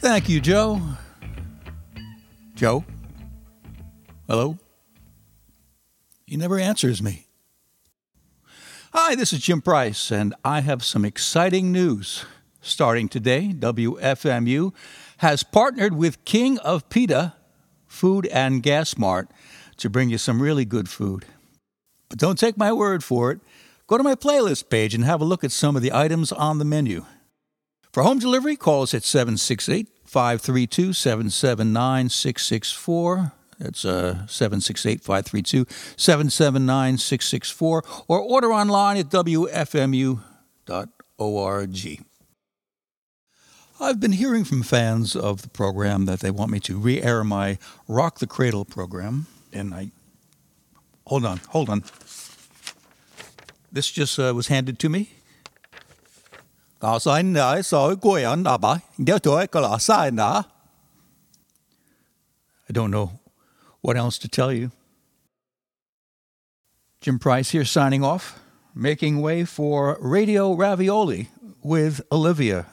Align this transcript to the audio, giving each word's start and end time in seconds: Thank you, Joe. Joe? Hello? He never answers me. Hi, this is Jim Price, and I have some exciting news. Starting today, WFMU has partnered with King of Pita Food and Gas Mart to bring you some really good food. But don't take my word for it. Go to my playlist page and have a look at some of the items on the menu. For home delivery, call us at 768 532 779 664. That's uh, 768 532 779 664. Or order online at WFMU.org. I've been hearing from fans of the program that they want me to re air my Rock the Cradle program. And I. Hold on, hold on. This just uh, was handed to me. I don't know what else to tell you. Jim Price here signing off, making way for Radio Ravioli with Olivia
Thank 0.00 0.30
you, 0.30 0.40
Joe. 0.40 0.80
Joe? 2.54 2.86
Hello? 4.26 4.56
He 6.26 6.38
never 6.38 6.58
answers 6.58 7.02
me. 7.02 7.26
Hi, 8.94 9.14
this 9.14 9.34
is 9.34 9.40
Jim 9.40 9.60
Price, 9.60 10.10
and 10.10 10.34
I 10.42 10.62
have 10.62 10.82
some 10.82 11.04
exciting 11.04 11.70
news. 11.70 12.24
Starting 12.62 13.10
today, 13.10 13.52
WFMU 13.54 14.72
has 15.18 15.42
partnered 15.42 15.94
with 15.94 16.24
King 16.24 16.58
of 16.60 16.88
Pita 16.88 17.34
Food 17.86 18.26
and 18.28 18.62
Gas 18.62 18.96
Mart 18.96 19.30
to 19.76 19.90
bring 19.90 20.08
you 20.08 20.16
some 20.16 20.40
really 20.40 20.64
good 20.64 20.88
food. 20.88 21.26
But 22.08 22.18
don't 22.18 22.38
take 22.38 22.56
my 22.56 22.72
word 22.72 23.04
for 23.04 23.32
it. 23.32 23.40
Go 23.86 23.98
to 23.98 24.02
my 24.02 24.14
playlist 24.14 24.70
page 24.70 24.94
and 24.94 25.04
have 25.04 25.20
a 25.20 25.26
look 25.26 25.44
at 25.44 25.52
some 25.52 25.76
of 25.76 25.82
the 25.82 25.92
items 25.92 26.32
on 26.32 26.58
the 26.58 26.64
menu. 26.64 27.04
For 27.92 28.04
home 28.04 28.18
delivery, 28.20 28.56
call 28.56 28.82
us 28.82 28.94
at 28.94 29.02
768 29.02 29.88
532 30.04 30.92
779 30.92 32.08
664. 32.08 33.32
That's 33.58 33.84
uh, 33.84 34.26
768 34.26 35.02
532 35.02 35.66
779 35.96 36.98
664. 36.98 37.84
Or 38.06 38.20
order 38.20 38.52
online 38.52 38.96
at 38.96 39.08
WFMU.org. 39.08 40.20
I've 43.82 43.98
been 43.98 44.12
hearing 44.12 44.44
from 44.44 44.62
fans 44.62 45.16
of 45.16 45.42
the 45.42 45.48
program 45.48 46.04
that 46.04 46.20
they 46.20 46.30
want 46.30 46.50
me 46.52 46.60
to 46.60 46.78
re 46.78 47.02
air 47.02 47.24
my 47.24 47.58
Rock 47.88 48.18
the 48.18 48.26
Cradle 48.26 48.64
program. 48.64 49.26
And 49.52 49.74
I. 49.74 49.90
Hold 51.06 51.24
on, 51.24 51.40
hold 51.48 51.68
on. 51.68 51.82
This 53.72 53.90
just 53.90 54.16
uh, 54.18 54.32
was 54.34 54.46
handed 54.46 54.78
to 54.78 54.88
me. 54.88 55.10
I 62.68 62.72
don't 62.72 62.90
know 62.90 63.20
what 63.82 63.96
else 63.96 64.18
to 64.18 64.28
tell 64.28 64.52
you. 64.52 64.70
Jim 67.02 67.18
Price 67.18 67.50
here 67.50 67.64
signing 67.64 68.02
off, 68.02 68.38
making 68.74 69.20
way 69.20 69.44
for 69.44 69.98
Radio 70.00 70.54
Ravioli 70.54 71.28
with 71.62 72.00
Olivia 72.10 72.66